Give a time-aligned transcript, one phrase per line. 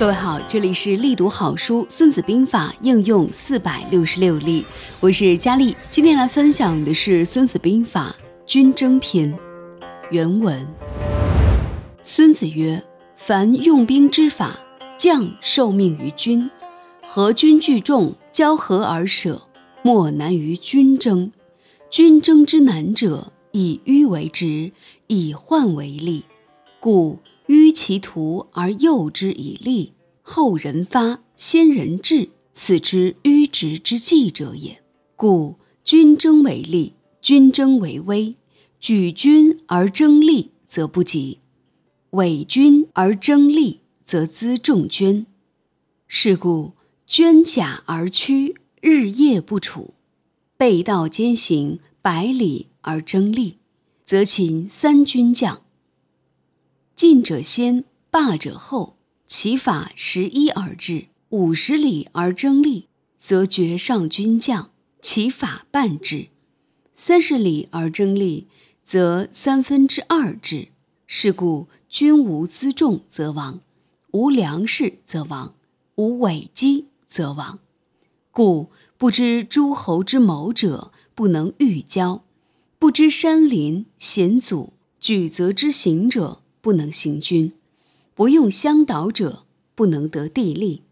[0.00, 4.64] 各位好，这里是力读好书《孙子兵法》应用四百六十六例，
[4.98, 5.76] 我是佳丽。
[5.90, 8.16] 今天来分享的是《孙子兵法·
[8.46, 9.30] 军争篇》
[10.10, 10.66] 原文。
[12.02, 12.82] 孙子曰
[13.14, 14.58] ：“凡用兵之法，
[14.96, 16.50] 将受命于军，
[17.06, 19.42] 合军聚众，交合而舍，
[19.82, 21.30] 莫难于军争。
[21.90, 24.72] 军争之难者，以迂为直，
[25.08, 26.24] 以患为利，
[26.80, 27.18] 故。”
[27.50, 34.80] 迂其途而诱之以利，后人发，先人至，此之迂直之计者也。
[35.16, 38.36] 故君争为利，君争为威。
[38.78, 41.38] 举军而争利，则不及；
[42.10, 45.26] 伪军而争利，则辎重捐。
[46.06, 49.94] 是故捐甲而趋，日夜不处；
[50.56, 53.56] 背道兼行，百里而争利，
[54.04, 55.62] 则擒三军将。
[57.00, 64.70] 进者先，霸者后，其法十一而治；五十里而争利，则绝上军将，
[65.00, 66.28] 其法半治；
[66.94, 68.48] 三十里而争利，
[68.84, 70.68] 则三分之二治。
[71.06, 73.60] 是故君无辎重则亡，
[74.10, 75.54] 无粮食则亡，
[75.94, 77.60] 无尾机则亡。
[78.30, 82.24] 故不知诸侯之谋者，不能御交；
[82.78, 86.42] 不知山林险阻举则之行者。
[86.60, 87.52] 不能行军，
[88.14, 89.44] 不用相导者，
[89.74, 90.82] 不能得地利。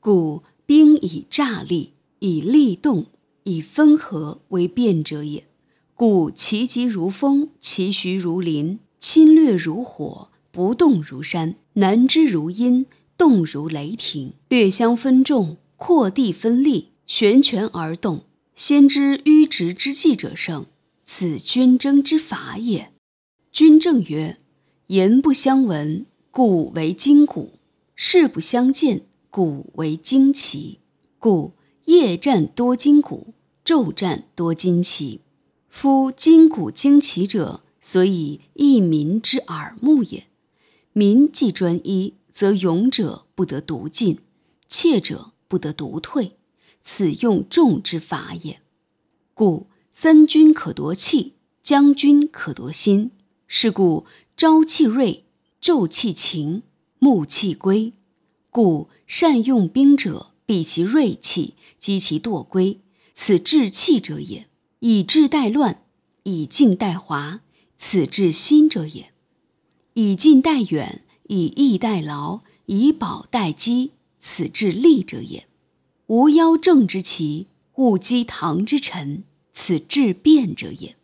[0.00, 3.06] 故兵以诈立，以利动，
[3.44, 5.46] 以分合为变者也。
[5.94, 14.34] 故其疾如风，其徐如林，侵略如火，不动如山，难知如阴，动如雷霆。
[14.48, 18.24] 略相分众，扩地分利，悬权而动。
[18.54, 20.66] 先知迂直之计者胜，
[21.04, 22.92] 此军争之法也。
[23.52, 24.38] 军正曰。
[24.88, 27.58] 言不相闻，故为今古；
[27.96, 30.78] 事不相见，故为惊奇。
[31.18, 31.54] 故
[31.86, 35.22] 夜战多筋骨，昼战多金旗。
[35.68, 40.28] 夫金鼓惊奇者，所以益民之耳目也。
[40.92, 44.20] 民既专一，则勇者不得独进，
[44.68, 46.36] 怯者不得独退。
[46.84, 48.60] 此用众之法也。
[49.34, 53.10] 故三军可夺气，将军可夺心。
[53.48, 54.06] 是故。
[54.36, 55.24] 朝气锐，
[55.62, 56.62] 昼气晴，
[56.98, 57.94] 暮气归。
[58.50, 62.80] 故善用兵者，避其锐气，击其惰归，
[63.14, 64.46] 此治气者也。
[64.80, 65.82] 以治待乱，
[66.24, 67.40] 以静待华，
[67.78, 69.10] 此治心者也。
[69.94, 75.48] 以近待远，以逸待劳，以保待机，此治利者也。
[76.08, 77.46] 无妖正之奇，
[77.76, 80.94] 勿击唐之臣，此治变者也。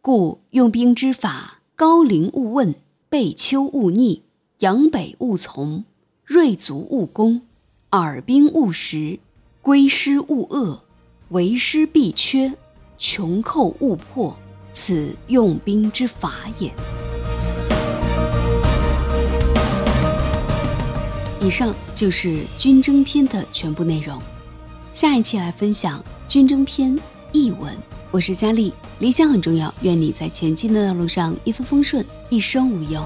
[0.00, 1.56] 故用兵之法。
[1.80, 2.74] 高陵勿问，
[3.08, 4.22] 背丘勿逆，
[4.58, 5.86] 阳北勿从，
[6.26, 7.40] 锐卒勿攻，
[7.92, 9.18] 耳兵勿食，
[9.62, 10.80] 归师勿遏，
[11.30, 12.52] 为师必缺，
[12.98, 14.36] 穷寇勿破，
[14.74, 16.70] 此用兵之法也。
[21.40, 24.20] 以上就是军争篇的全部内容，
[24.92, 26.94] 下一期来分享军争篇
[27.32, 27.76] 译文。
[28.10, 33.04] 我是佳丽，理想很重要，愿你在前进的道路上一帆风顺，一生无忧。